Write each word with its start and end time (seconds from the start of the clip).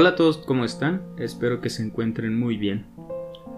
Hola 0.00 0.08
a 0.08 0.16
todos, 0.16 0.38
¿cómo 0.38 0.64
están? 0.64 1.02
Espero 1.18 1.60
que 1.60 1.68
se 1.68 1.82
encuentren 1.82 2.34
muy 2.34 2.56
bien. 2.56 2.86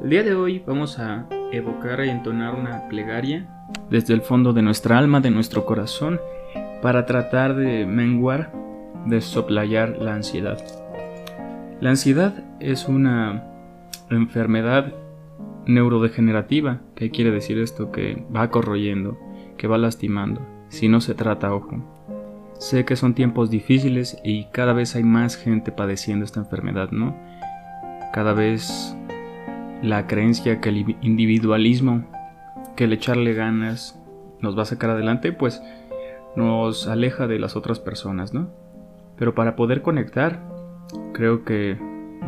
El 0.02 0.10
día 0.10 0.24
de 0.24 0.34
hoy 0.34 0.60
vamos 0.66 0.98
a 0.98 1.28
evocar 1.52 2.04
y 2.04 2.08
entonar 2.08 2.56
una 2.56 2.88
plegaria 2.88 3.48
desde 3.90 4.12
el 4.12 4.22
fondo 4.22 4.52
de 4.52 4.60
nuestra 4.60 4.98
alma, 4.98 5.20
de 5.20 5.30
nuestro 5.30 5.64
corazón, 5.64 6.20
para 6.82 7.06
tratar 7.06 7.54
de 7.54 7.86
menguar, 7.86 8.52
de 9.06 9.20
soplayar 9.20 9.98
la 9.98 10.16
ansiedad. 10.16 10.58
La 11.80 11.90
ansiedad 11.90 12.34
es 12.58 12.88
una 12.88 13.44
enfermedad 14.10 14.92
neurodegenerativa. 15.66 16.80
¿Qué 16.96 17.12
quiere 17.12 17.30
decir 17.30 17.56
esto? 17.58 17.92
Que 17.92 18.26
va 18.34 18.50
corroyendo, 18.50 19.16
que 19.56 19.68
va 19.68 19.78
lastimando, 19.78 20.44
si 20.70 20.88
no 20.88 21.00
se 21.00 21.14
trata, 21.14 21.54
ojo. 21.54 22.11
Sé 22.58 22.84
que 22.84 22.96
son 22.96 23.14
tiempos 23.14 23.50
difíciles 23.50 24.18
y 24.22 24.44
cada 24.46 24.72
vez 24.72 24.94
hay 24.94 25.02
más 25.02 25.36
gente 25.36 25.72
padeciendo 25.72 26.24
esta 26.24 26.40
enfermedad, 26.40 26.90
¿no? 26.90 27.16
Cada 28.12 28.32
vez 28.32 28.96
la 29.82 30.06
creencia 30.06 30.60
que 30.60 30.68
el 30.68 30.96
individualismo, 31.00 32.04
que 32.76 32.84
el 32.84 32.92
echarle 32.92 33.34
ganas 33.34 34.00
nos 34.40 34.56
va 34.56 34.62
a 34.62 34.66
sacar 34.66 34.90
adelante, 34.90 35.32
pues 35.32 35.62
nos 36.36 36.86
aleja 36.86 37.26
de 37.26 37.38
las 37.38 37.56
otras 37.56 37.80
personas, 37.80 38.32
¿no? 38.32 38.50
Pero 39.16 39.34
para 39.34 39.56
poder 39.56 39.82
conectar, 39.82 40.40
creo 41.12 41.44
que 41.44 41.76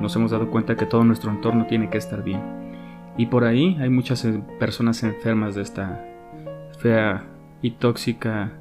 nos 0.01 0.15
hemos 0.17 0.31
dado 0.31 0.51
cuenta 0.51 0.77
que 0.77 0.87
todo 0.87 1.05
nuestro 1.05 1.31
entorno 1.31 1.67
tiene 1.67 1.91
que 1.91 1.99
estar 1.99 2.23
bien. 2.23 2.43
Y 3.17 3.27
por 3.27 3.45
ahí 3.45 3.77
hay 3.81 3.91
muchas 3.91 4.27
personas 4.59 5.03
enfermas 5.03 5.55
de 5.55 5.63
esta 5.63 6.05
fea 6.79 7.25
y 7.63 7.73
tóxica 7.73 8.53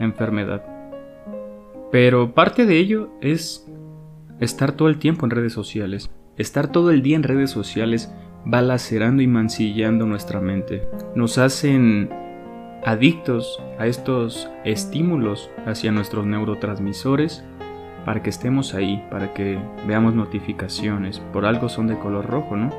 enfermedad. 0.00 0.71
Pero 1.92 2.34
parte 2.34 2.64
de 2.64 2.78
ello 2.78 3.10
es 3.20 3.70
estar 4.40 4.72
todo 4.72 4.88
el 4.88 4.98
tiempo 4.98 5.26
en 5.26 5.30
redes 5.30 5.52
sociales. 5.52 6.10
Estar 6.38 6.72
todo 6.72 6.90
el 6.90 7.02
día 7.02 7.16
en 7.16 7.22
redes 7.22 7.50
sociales 7.50 8.10
va 8.52 8.62
lacerando 8.62 9.22
y 9.22 9.26
mancillando 9.26 10.06
nuestra 10.06 10.40
mente. 10.40 10.88
Nos 11.14 11.36
hacen 11.36 12.08
adictos 12.82 13.62
a 13.78 13.86
estos 13.86 14.50
estímulos 14.64 15.50
hacia 15.66 15.92
nuestros 15.92 16.24
neurotransmisores 16.26 17.44
para 18.06 18.22
que 18.22 18.30
estemos 18.30 18.72
ahí, 18.72 19.06
para 19.10 19.34
que 19.34 19.58
veamos 19.86 20.14
notificaciones. 20.14 21.20
Por 21.32 21.44
algo 21.44 21.68
son 21.68 21.88
de 21.88 21.98
color 21.98 22.24
rojo, 22.24 22.56
¿no? 22.56 22.70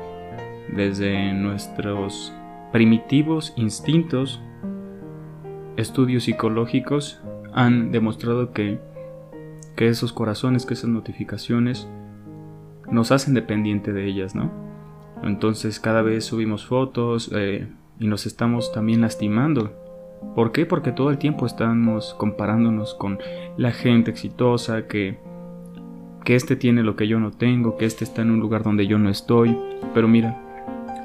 Desde 0.74 1.32
nuestros 1.32 2.32
primitivos 2.72 3.52
instintos, 3.56 4.42
estudios 5.76 6.24
psicológicos 6.24 7.22
han 7.54 7.92
demostrado 7.92 8.52
que 8.52 8.80
que 9.76 9.88
esos 9.88 10.12
corazones, 10.12 10.66
que 10.66 10.74
esas 10.74 10.90
notificaciones 10.90 11.88
nos 12.90 13.12
hacen 13.12 13.34
dependiente 13.34 13.92
de 13.92 14.06
ellas, 14.06 14.34
¿no? 14.34 14.50
Entonces 15.22 15.80
cada 15.80 16.02
vez 16.02 16.24
subimos 16.24 16.66
fotos 16.66 17.30
eh, 17.34 17.68
y 17.98 18.06
nos 18.06 18.26
estamos 18.26 18.72
también 18.72 19.00
lastimando. 19.00 19.72
¿Por 20.34 20.52
qué? 20.52 20.66
Porque 20.66 20.92
todo 20.92 21.10
el 21.10 21.18
tiempo 21.18 21.46
estamos 21.46 22.14
comparándonos 22.14 22.94
con 22.94 23.18
la 23.56 23.72
gente 23.72 24.10
exitosa, 24.10 24.86
que, 24.86 25.18
que 26.24 26.34
este 26.34 26.56
tiene 26.56 26.82
lo 26.82 26.96
que 26.96 27.08
yo 27.08 27.20
no 27.20 27.30
tengo, 27.30 27.76
que 27.76 27.84
este 27.84 28.04
está 28.04 28.22
en 28.22 28.30
un 28.30 28.40
lugar 28.40 28.62
donde 28.62 28.86
yo 28.86 28.98
no 28.98 29.10
estoy. 29.10 29.56
Pero 29.92 30.08
mira, 30.08 30.40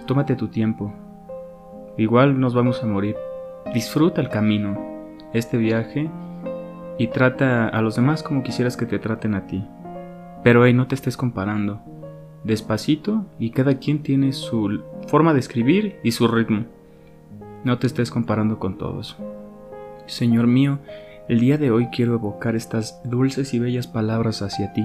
tómate 0.08 0.36
tu 0.36 0.48
tiempo. 0.48 0.94
Igual 1.98 2.40
nos 2.40 2.54
vamos 2.54 2.84
a 2.84 2.88
morir. 2.88 3.16
Disfruta 3.74 4.22
el 4.22 4.30
camino. 4.30 4.80
Este 5.34 5.58
viaje 5.58 6.10
y 7.00 7.08
trata 7.08 7.70
a 7.70 7.82
los 7.82 7.96
demás 7.96 8.22
como 8.22 8.44
quisieras 8.44 8.78
que 8.78 8.86
te 8.86 9.00
traten 9.00 9.34
a 9.34 9.48
ti. 9.48 9.64
Pero 10.44 10.66
hey, 10.66 10.74
no 10.74 10.86
te 10.86 10.96
estés 10.96 11.16
comparando. 11.18 11.82
Despacito 12.44 13.26
y 13.40 13.52
cada 13.52 13.76
quien 13.76 14.04
tiene 14.04 14.34
su 14.34 14.82
forma 15.08 15.34
de 15.34 15.40
escribir 15.40 15.96
y 16.04 16.12
su 16.12 16.28
ritmo. 16.28 16.66
No 17.64 17.80
te 17.80 17.88
estés 17.88 18.12
comparando 18.12 18.60
con 18.60 18.78
todos. 18.78 19.18
Señor 20.08 20.48
mío, 20.48 20.80
el 21.30 21.40
día 21.40 21.58
de 21.58 21.72
hoy 21.72 21.88
quiero 21.88 22.16
evocar 22.16 22.56
estas 22.56 23.02
dulces 23.04 23.54
y 23.54 23.60
bellas 23.60 23.88
palabras 23.88 24.42
hacia 24.42 24.74
ti, 24.74 24.84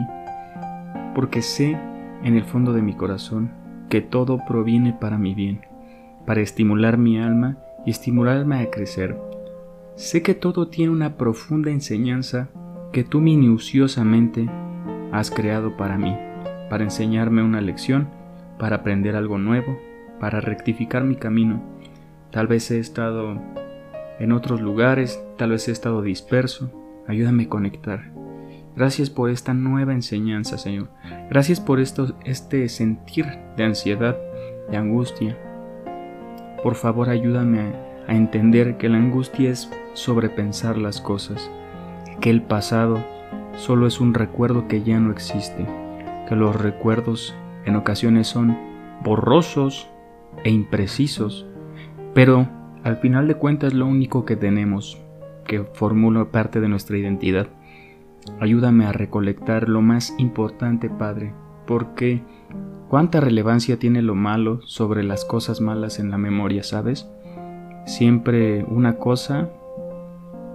porque 1.14 1.42
sé 1.42 1.76
en 2.22 2.36
el 2.36 2.44
fondo 2.44 2.72
de 2.72 2.82
mi 2.82 2.94
corazón 2.94 3.50
que 3.88 4.02
todo 4.02 4.38
proviene 4.46 4.92
para 4.92 5.18
mi 5.18 5.34
bien, 5.34 5.62
para 6.26 6.42
estimular 6.42 6.96
mi 6.96 7.18
alma 7.18 7.56
y 7.86 7.90
estimularme 7.90 8.60
a 8.60 8.70
crecer, 8.70 9.16
Sé 9.96 10.22
que 10.22 10.34
todo 10.34 10.66
tiene 10.66 10.90
una 10.90 11.16
profunda 11.16 11.70
enseñanza 11.70 12.48
que 12.92 13.04
tú 13.04 13.20
minuciosamente 13.20 14.50
has 15.12 15.30
creado 15.30 15.76
para 15.76 15.96
mí, 15.96 16.16
para 16.68 16.82
enseñarme 16.82 17.44
una 17.44 17.60
lección, 17.60 18.08
para 18.58 18.76
aprender 18.76 19.14
algo 19.14 19.38
nuevo, 19.38 19.78
para 20.18 20.40
rectificar 20.40 21.04
mi 21.04 21.14
camino. 21.14 21.62
Tal 22.32 22.48
vez 22.48 22.72
he 22.72 22.80
estado 22.80 23.40
en 24.18 24.32
otros 24.32 24.60
lugares, 24.60 25.22
tal 25.38 25.50
vez 25.50 25.68
he 25.68 25.72
estado 25.72 26.02
disperso. 26.02 26.72
Ayúdame 27.06 27.44
a 27.44 27.48
conectar. 27.48 28.12
Gracias 28.74 29.10
por 29.10 29.30
esta 29.30 29.54
nueva 29.54 29.92
enseñanza, 29.92 30.58
Señor. 30.58 30.88
Gracias 31.30 31.60
por 31.60 31.78
esto, 31.78 32.16
este 32.24 32.68
sentir 32.68 33.26
de 33.56 33.62
ansiedad, 33.62 34.18
de 34.68 34.76
angustia. 34.76 35.38
Por 36.64 36.74
favor, 36.74 37.10
ayúdame 37.10 37.60
a 37.60 37.94
a 38.06 38.14
entender 38.14 38.76
que 38.76 38.88
la 38.88 38.98
angustia 38.98 39.50
es 39.50 39.70
sobrepensar 39.94 40.76
las 40.76 41.00
cosas, 41.00 41.50
que 42.20 42.30
el 42.30 42.42
pasado 42.42 43.04
solo 43.56 43.86
es 43.86 44.00
un 44.00 44.14
recuerdo 44.14 44.68
que 44.68 44.82
ya 44.82 45.00
no 45.00 45.10
existe, 45.10 45.66
que 46.28 46.36
los 46.36 46.54
recuerdos 46.56 47.34
en 47.64 47.76
ocasiones 47.76 48.26
son 48.26 48.56
borrosos 49.02 49.88
e 50.44 50.50
imprecisos, 50.50 51.46
pero 52.12 52.48
al 52.82 52.96
final 52.98 53.28
de 53.28 53.36
cuentas 53.36 53.72
lo 53.72 53.86
único 53.86 54.24
que 54.24 54.36
tenemos, 54.36 55.00
que 55.46 55.64
formula 55.64 56.26
parte 56.26 56.60
de 56.60 56.68
nuestra 56.68 56.98
identidad. 56.98 57.48
Ayúdame 58.40 58.86
a 58.86 58.92
recolectar 58.92 59.68
lo 59.68 59.82
más 59.82 60.14
importante, 60.18 60.90
Padre, 60.90 61.34
porque 61.66 62.22
cuánta 62.88 63.20
relevancia 63.20 63.78
tiene 63.78 64.02
lo 64.02 64.14
malo 64.14 64.60
sobre 64.62 65.02
las 65.02 65.24
cosas 65.24 65.60
malas 65.60 65.98
en 65.98 66.10
la 66.10 66.18
memoria, 66.18 66.62
¿sabes? 66.62 67.08
Siempre 67.86 68.64
una 68.64 68.96
cosa 68.96 69.50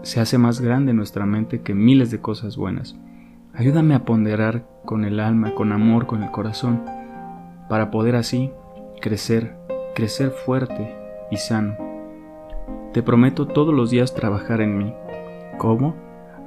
se 0.01 0.19
hace 0.19 0.37
más 0.37 0.61
grande 0.61 0.93
nuestra 0.93 1.25
mente 1.25 1.61
que 1.61 1.73
miles 1.73 2.11
de 2.11 2.19
cosas 2.19 2.57
buenas. 2.57 2.95
Ayúdame 3.53 3.95
a 3.95 4.05
ponderar 4.05 4.65
con 4.85 5.03
el 5.03 5.19
alma, 5.19 5.53
con 5.55 5.71
amor, 5.71 6.05
con 6.07 6.23
el 6.23 6.31
corazón, 6.31 6.83
para 7.67 7.91
poder 7.91 8.15
así 8.15 8.51
crecer, 9.01 9.57
crecer 9.95 10.31
fuerte 10.31 10.95
y 11.31 11.37
sano. 11.37 11.75
Te 12.93 13.03
prometo 13.03 13.47
todos 13.47 13.73
los 13.73 13.91
días 13.91 14.15
trabajar 14.15 14.61
en 14.61 14.77
mí. 14.77 14.93
¿Cómo? 15.57 15.95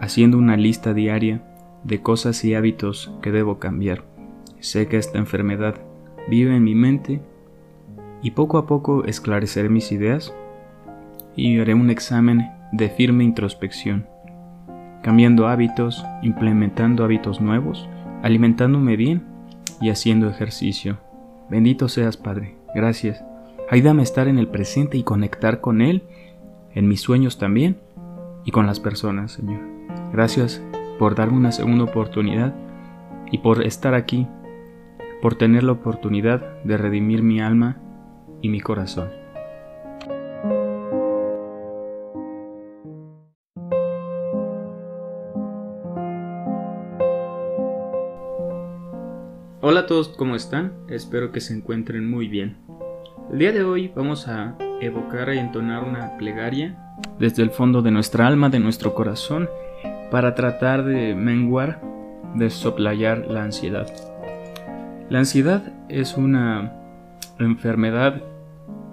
Haciendo 0.00 0.38
una 0.38 0.56
lista 0.56 0.94
diaria 0.94 1.42
de 1.84 2.00
cosas 2.00 2.44
y 2.44 2.54
hábitos 2.54 3.12
que 3.22 3.30
debo 3.30 3.58
cambiar. 3.58 4.04
Sé 4.60 4.88
que 4.88 4.96
esta 4.96 5.18
enfermedad 5.18 5.74
vive 6.28 6.56
en 6.56 6.64
mi 6.64 6.74
mente 6.74 7.20
y 8.22 8.30
poco 8.32 8.58
a 8.58 8.66
poco 8.66 9.04
esclareceré 9.04 9.68
mis 9.68 9.92
ideas 9.92 10.34
y 11.36 11.58
haré 11.58 11.74
un 11.74 11.90
examen 11.90 12.48
de 12.72 12.88
firme 12.88 13.22
introspección, 13.22 14.06
cambiando 15.02 15.46
hábitos, 15.46 16.04
implementando 16.22 17.04
hábitos 17.04 17.40
nuevos, 17.40 17.88
alimentándome 18.22 18.96
bien 18.96 19.24
y 19.80 19.90
haciendo 19.90 20.28
ejercicio. 20.28 20.98
Bendito 21.50 21.88
seas, 21.88 22.16
Padre. 22.16 22.56
Gracias. 22.74 23.22
Ayúdame 23.70 24.00
a 24.00 24.04
estar 24.04 24.26
en 24.26 24.38
el 24.38 24.48
presente 24.48 24.96
y 24.96 25.02
conectar 25.02 25.60
con 25.60 25.80
Él, 25.82 26.02
en 26.74 26.88
mis 26.88 27.02
sueños 27.02 27.38
también 27.38 27.78
y 28.44 28.50
con 28.50 28.66
las 28.66 28.80
personas, 28.80 29.32
Señor. 29.32 29.60
Gracias 30.12 30.62
por 30.98 31.14
darme 31.14 31.36
una 31.36 31.52
segunda 31.52 31.84
oportunidad 31.84 32.54
y 33.30 33.38
por 33.38 33.64
estar 33.64 33.94
aquí, 33.94 34.26
por 35.20 35.34
tener 35.34 35.62
la 35.62 35.72
oportunidad 35.72 36.62
de 36.64 36.76
redimir 36.76 37.22
mi 37.22 37.40
alma 37.40 37.78
y 38.40 38.48
mi 38.48 38.60
corazón. 38.60 39.21
Hola 49.72 49.80
a 49.80 49.86
todos, 49.86 50.08
¿cómo 50.08 50.36
están? 50.36 50.74
Espero 50.90 51.32
que 51.32 51.40
se 51.40 51.54
encuentren 51.54 52.06
muy 52.06 52.28
bien. 52.28 52.58
El 53.32 53.38
día 53.38 53.52
de 53.52 53.64
hoy 53.64 53.90
vamos 53.96 54.28
a 54.28 54.54
evocar 54.82 55.32
y 55.32 55.38
entonar 55.38 55.82
una 55.84 56.18
plegaria 56.18 56.76
desde 57.18 57.42
el 57.42 57.48
fondo 57.48 57.80
de 57.80 57.90
nuestra 57.90 58.26
alma, 58.26 58.50
de 58.50 58.60
nuestro 58.60 58.94
corazón, 58.94 59.48
para 60.10 60.34
tratar 60.34 60.84
de 60.84 61.14
menguar, 61.14 61.80
de 62.34 62.50
soplayar 62.50 63.28
la 63.28 63.44
ansiedad. 63.44 63.86
La 65.08 65.20
ansiedad 65.20 65.72
es 65.88 66.18
una 66.18 66.74
enfermedad 67.38 68.22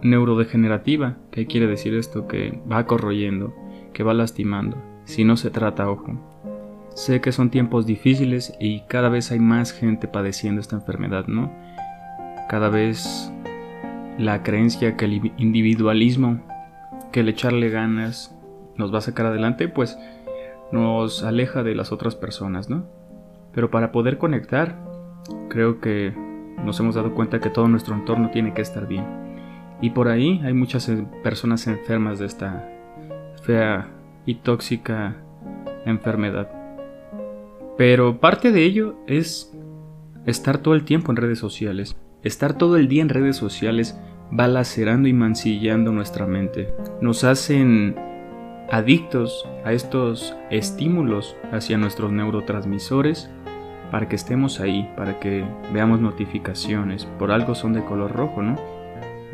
neurodegenerativa. 0.01 1.17
¿Qué 1.29 1.45
quiere 1.45 1.67
decir 1.67 1.93
esto? 1.93 2.25
Que 2.25 2.57
va 2.71 2.85
corroyendo, 2.85 3.53
que 3.91 4.03
va 4.03 4.13
lastimando, 4.13 4.81
si 5.03 5.25
no 5.25 5.35
se 5.35 5.49
trata, 5.49 5.89
ojo. 5.91 6.13
Sé 6.94 7.21
que 7.21 7.31
son 7.31 7.50
tiempos 7.50 7.86
difíciles 7.86 8.53
y 8.59 8.81
cada 8.81 9.09
vez 9.09 9.31
hay 9.31 9.39
más 9.39 9.71
gente 9.71 10.07
padeciendo 10.07 10.62
esta 10.62 10.75
enfermedad, 10.75 11.27
¿no? 11.27 11.51
Cada 12.50 12.69
vez 12.69 13.31
la 14.18 14.44
creencia 14.44 14.97
que 14.97 15.06
el 15.06 15.31
individualismo, 15.38 16.41
que 17.12 17.21
el 17.21 17.30
echarle 17.30 17.69
ganas 17.69 18.36
nos 18.75 18.94
va 18.94 18.97
a 18.97 19.01
sacar 19.01 19.27
adelante, 19.27 19.69
pues 19.69 19.97
nos 20.71 21.24
aleja 21.24 21.63
de 21.63 21.75
las 21.75 21.91
otras 21.91 22.15
personas, 22.15 22.69
¿no? 22.69 22.86
Pero 23.53 23.71
para 23.71 23.91
poder 23.91 24.18
conectar, 24.18 24.75
creo 25.50 25.80
que 25.80 26.13
nos 26.63 26.80
hemos 26.80 26.95
dado 26.95 27.13
cuenta 27.15 27.39
que 27.39 27.50
todo 27.50 27.68
nuestro 27.68 27.95
entorno 27.95 28.30
tiene 28.30 28.53
que 28.53 28.62
estar 28.62 28.88
bien. 28.88 29.06
Y 29.81 29.91
por 29.91 30.09
ahí 30.09 30.41
hay 30.44 30.53
muchas 30.53 30.89
eh, 30.89 31.06
personas 31.24 31.65
enfermas 31.68 32.19
de 32.19 32.25
esta 32.25 32.68
fea 33.44 33.88
y 34.25 34.36
tóxica 34.36 35.15
enfermedad. 35.86 36.58
Pero 37.79 38.19
parte 38.19 38.51
de 38.51 38.65
ello 38.65 38.97
es 39.07 39.57
estar 40.25 40.57
todo 40.57 40.73
el 40.73 40.83
tiempo 40.83 41.13
en 41.13 41.15
redes 41.15 41.39
sociales. 41.39 41.95
Estar 42.23 42.57
todo 42.57 42.75
el 42.75 42.89
día 42.89 43.01
en 43.01 43.07
redes 43.07 43.37
sociales 43.37 43.97
va 44.37 44.49
lacerando 44.49 45.07
y 45.07 45.13
mancillando 45.13 45.93
nuestra 45.93 46.27
mente. 46.27 46.73
Nos 46.99 47.23
hacen 47.23 47.95
adictos 48.69 49.47
a 49.63 49.71
estos 49.71 50.35
estímulos 50.49 51.37
hacia 51.53 51.77
nuestros 51.77 52.11
neurotransmisores 52.11 53.31
para 53.91 54.09
que 54.09 54.17
estemos 54.17 54.59
ahí, 54.59 54.91
para 54.97 55.21
que 55.21 55.45
veamos 55.71 56.01
notificaciones. 56.01 57.05
Por 57.17 57.31
algo 57.31 57.55
son 57.55 57.71
de 57.71 57.85
color 57.85 58.11
rojo, 58.11 58.41
¿no? 58.41 58.57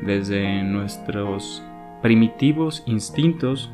Desde 0.05 0.61
nuestros 0.61 1.63
primitivos 2.03 2.83
instintos, 2.85 3.71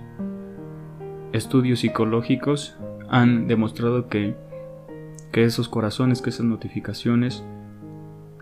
estudios 1.33 1.81
psicológicos 1.81 2.77
han 3.09 3.47
demostrado 3.47 4.07
que, 4.07 4.33
que 5.31 5.43
esos 5.43 5.69
corazones, 5.69 6.21
que 6.21 6.29
esas 6.29 6.45
notificaciones 6.45 7.43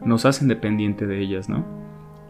nos 0.04 0.26
hacen 0.26 0.48
dependiente 0.48 1.08
de 1.08 1.20
ellas, 1.20 1.50
¿no? 1.50 1.66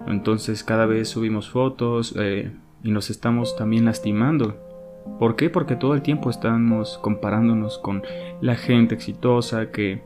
Entonces 0.07 0.63
cada 0.63 0.85
vez 0.85 1.09
subimos 1.09 1.49
fotos 1.49 2.15
eh, 2.17 2.51
y 2.83 2.91
nos 2.91 3.09
estamos 3.09 3.55
también 3.55 3.85
lastimando 3.85 4.69
¿Por 5.17 5.35
qué? 5.35 5.49
Porque 5.49 5.75
todo 5.75 5.95
el 5.95 6.01
tiempo 6.01 6.29
estamos 6.29 6.97
comparándonos 6.99 7.77
con 7.77 8.03
la 8.41 8.55
gente 8.55 8.95
exitosa, 8.95 9.71
que, 9.71 10.01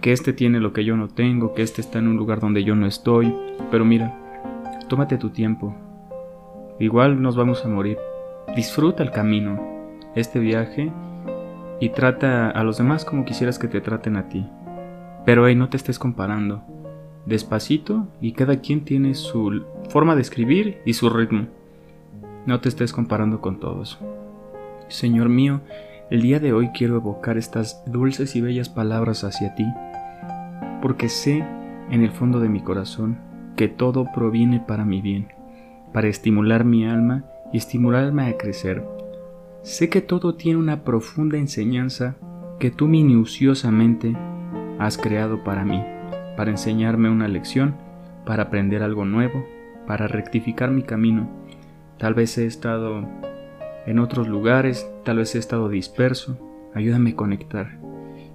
que 0.00 0.12
este 0.12 0.32
tiene 0.32 0.60
lo 0.60 0.72
que 0.72 0.84
yo 0.84 0.96
no 0.96 1.08
tengo, 1.08 1.54
que 1.54 1.62
este 1.62 1.80
está 1.80 1.98
en 1.98 2.08
un 2.08 2.16
lugar 2.16 2.40
donde 2.40 2.64
yo 2.64 2.74
no 2.74 2.86
estoy. 2.86 3.34
Pero 3.70 3.84
mira, 3.84 4.18
tómate 4.88 5.16
tu 5.16 5.30
tiempo. 5.30 5.74
Igual 6.78 7.22
nos 7.22 7.36
vamos 7.36 7.64
a 7.64 7.68
morir. 7.68 7.98
Disfruta 8.54 9.02
el 9.02 9.12
camino, 9.12 9.60
este 10.14 10.40
viaje, 10.40 10.92
y 11.82 11.88
trata 11.88 12.48
a 12.48 12.62
los 12.62 12.78
demás 12.78 13.04
como 13.04 13.24
quisieras 13.24 13.58
que 13.58 13.66
te 13.66 13.80
traten 13.80 14.16
a 14.16 14.28
ti. 14.28 14.46
Pero 15.26 15.44
ahí 15.44 15.56
no 15.56 15.68
te 15.68 15.76
estés 15.76 15.98
comparando. 15.98 16.62
Despacito 17.26 18.06
y 18.20 18.34
cada 18.34 18.60
quien 18.60 18.84
tiene 18.84 19.16
su 19.16 19.64
forma 19.88 20.14
de 20.14 20.22
escribir 20.22 20.78
y 20.86 20.92
su 20.92 21.10
ritmo. 21.10 21.48
No 22.46 22.60
te 22.60 22.68
estés 22.68 22.92
comparando 22.92 23.40
con 23.40 23.58
todos. 23.58 23.98
Señor 24.86 25.28
mío, 25.28 25.60
el 26.08 26.22
día 26.22 26.38
de 26.38 26.52
hoy 26.52 26.68
quiero 26.68 26.94
evocar 26.94 27.36
estas 27.36 27.82
dulces 27.84 28.36
y 28.36 28.40
bellas 28.40 28.68
palabras 28.68 29.24
hacia 29.24 29.56
ti, 29.56 29.66
porque 30.82 31.08
sé 31.08 31.44
en 31.90 32.04
el 32.04 32.12
fondo 32.12 32.38
de 32.38 32.48
mi 32.48 32.60
corazón 32.60 33.18
que 33.56 33.66
todo 33.66 34.06
proviene 34.14 34.60
para 34.60 34.84
mi 34.84 35.00
bien, 35.00 35.32
para 35.92 36.06
estimular 36.06 36.64
mi 36.64 36.86
alma 36.86 37.24
y 37.52 37.56
estimularme 37.56 38.28
a 38.28 38.36
crecer. 38.38 38.84
Sé 39.62 39.88
que 39.88 40.00
todo 40.00 40.34
tiene 40.34 40.58
una 40.58 40.84
profunda 40.84 41.38
enseñanza 41.38 42.16
que 42.58 42.70
tú 42.70 42.88
minuciosamente 42.88 44.16
has 44.78 44.98
creado 44.98 45.44
para 45.44 45.64
mí, 45.64 45.82
para 46.36 46.50
enseñarme 46.50 47.10
una 47.10 47.28
lección, 47.28 47.76
para 48.26 48.44
aprender 48.44 48.82
algo 48.82 49.04
nuevo, 49.04 49.46
para 49.86 50.06
rectificar 50.08 50.70
mi 50.70 50.82
camino 50.82 51.42
Tal 52.02 52.14
vez 52.14 52.36
he 52.36 52.46
estado 52.46 53.08
en 53.86 54.00
otros 54.00 54.26
lugares, 54.26 54.90
tal 55.04 55.18
vez 55.18 55.36
he 55.36 55.38
estado 55.38 55.68
disperso. 55.68 56.36
Ayúdame 56.74 57.10
a 57.10 57.14
conectar. 57.14 57.78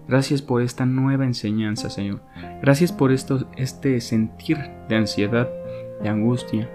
Gracias 0.07 0.41
por 0.41 0.61
esta 0.61 0.85
nueva 0.85 1.25
enseñanza, 1.25 1.89
Señor. 1.89 2.21
Gracias 2.61 2.93
por 2.93 3.11
esto, 3.11 3.45
este 3.57 3.99
sentir 3.99 4.57
de 4.87 4.95
ansiedad, 4.95 5.49
de 6.01 6.07
angustia. 6.07 6.69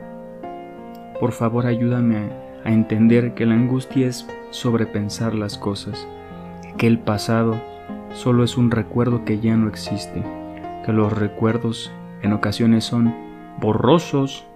Por 1.18 1.32
favor, 1.32 1.64
ayúdame 1.64 2.28
a 2.64 2.72
entender 2.72 3.34
que 3.34 3.46
la 3.46 3.54
angustia 3.54 4.06
es 4.06 4.26
sobrepensar 4.50 5.34
las 5.34 5.58
cosas, 5.58 6.06
que 6.76 6.86
el 6.86 6.98
pasado 6.98 7.60
solo 8.12 8.44
es 8.44 8.56
un 8.56 8.70
recuerdo 8.70 9.24
que 9.24 9.40
ya 9.40 9.56
no 9.56 9.68
existe, 9.68 10.22
que 10.84 10.92
los 10.92 11.12
recuerdos 11.12 11.92
en 12.22 12.32
ocasiones 12.32 12.84
son 12.84 13.14
borrosos 13.60 14.46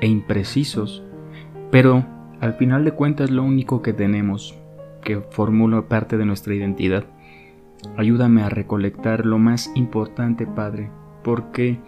e 0.00 0.06
imprecisos, 0.06 1.02
pero 1.70 2.04
al 2.40 2.54
final 2.54 2.84
de 2.84 2.92
cuentas 2.92 3.30
lo 3.30 3.42
único 3.44 3.82
que 3.82 3.92
tenemos, 3.92 4.58
que 5.02 5.20
formula 5.20 5.82
parte 5.88 6.16
de 6.16 6.24
nuestra 6.24 6.54
identidad. 6.54 7.04
Ayúdame 7.96 8.42
a 8.42 8.48
recolectar 8.48 9.26
lo 9.26 9.38
más 9.38 9.70
importante, 9.74 10.46
Padre, 10.46 10.90
porque 11.22 11.78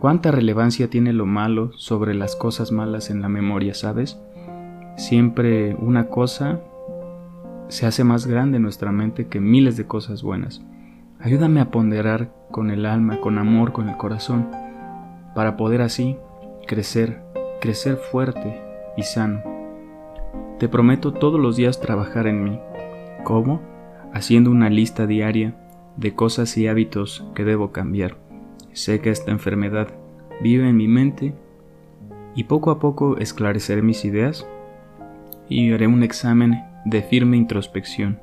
cuánta 0.00 0.30
relevancia 0.30 0.88
tiene 0.88 1.12
lo 1.12 1.26
malo 1.26 1.72
sobre 1.74 2.14
las 2.14 2.36
cosas 2.36 2.72
malas 2.72 3.10
en 3.10 3.20
la 3.20 3.28
memoria, 3.28 3.74
¿sabes? 3.74 4.18
Siempre 4.96 5.74
una 5.74 6.08
cosa 6.08 6.60
se 7.68 7.84
hace 7.84 8.02
más 8.02 8.26
grande 8.26 8.56
en 8.56 8.62
nuestra 8.62 8.92
mente 8.92 9.26
que 9.26 9.40
miles 9.40 9.76
de 9.76 9.86
cosas 9.86 10.22
buenas. 10.22 10.62
Ayúdame 11.20 11.60
a 11.60 11.70
ponderar 11.70 12.32
con 12.50 12.70
el 12.70 12.86
alma, 12.86 13.20
con 13.20 13.36
amor, 13.36 13.72
con 13.72 13.90
el 13.90 13.96
corazón, 13.98 14.48
para 15.34 15.58
poder 15.58 15.82
así 15.82 16.16
crecer, 16.66 17.22
crecer 17.60 17.96
fuerte 17.96 18.62
y 18.96 19.02
sano. 19.02 19.42
Te 20.58 20.68
prometo 20.68 21.12
todos 21.12 21.38
los 21.38 21.56
días 21.56 21.78
trabajar 21.78 22.26
en 22.26 22.42
mí. 22.42 22.58
¿Cómo? 23.22 23.60
Haciendo 24.14 24.50
una 24.50 24.70
lista 24.70 25.06
diaria 25.06 25.54
de 25.98 26.14
cosas 26.14 26.56
y 26.56 26.68
hábitos 26.68 27.26
que 27.34 27.44
debo 27.44 27.70
cambiar. 27.70 28.16
Sé 28.72 29.00
que 29.00 29.10
esta 29.10 29.30
enfermedad 29.30 29.88
vive 30.42 30.68
en 30.68 30.76
mi 30.76 30.88
mente 30.88 31.34
y 32.34 32.44
poco 32.44 32.70
a 32.70 32.78
poco 32.78 33.18
esclareceré 33.18 33.82
mis 33.82 34.04
ideas 34.06 34.46
y 35.48 35.72
haré 35.72 35.86
un 35.86 36.02
examen 36.02 36.62
de 36.84 37.02
firme 37.02 37.36
introspección, 37.36 38.20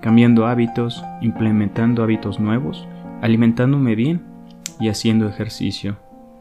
cambiando 0.00 0.46
hábitos, 0.46 1.04
implementando 1.20 2.02
hábitos 2.02 2.40
nuevos, 2.40 2.86
alimentándome 3.20 3.94
bien 3.94 4.22
y 4.80 4.88
haciendo 4.88 5.28
ejercicio. 5.28 5.96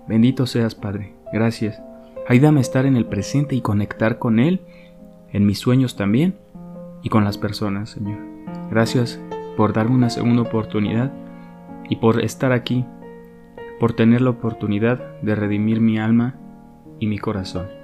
Bendito 0.07 0.45
seas, 0.45 0.75
Padre. 0.75 1.13
Gracias 1.31 1.81
Ayúdame 2.27 2.59
a 2.59 2.61
estar 2.61 2.85
en 2.85 2.95
el 2.95 3.05
presente 3.05 3.55
y 3.55 3.61
conectar 3.61 4.19
con 4.19 4.39
Él, 4.39 4.61
en 5.33 5.45
mis 5.45 5.59
sueños 5.59 5.95
también 5.95 6.35
y 7.03 7.09
con 7.09 7.23
las 7.25 7.37
personas, 7.37 7.89
Señor. 7.89 8.19
Gracias 8.69 9.19
por 9.57 9.73
darme 9.73 9.95
una 9.95 10.09
segunda 10.09 10.43
oportunidad 10.43 11.11
y 11.89 11.97
por 11.97 12.23
estar 12.23 12.51
aquí, 12.51 12.85
por 13.79 13.93
tener 13.93 14.21
la 14.21 14.29
oportunidad 14.29 15.19
de 15.21 15.35
redimir 15.35 15.81
mi 15.81 15.99
alma 15.99 16.35
y 16.99 17.07
mi 17.07 17.17
corazón. 17.17 17.80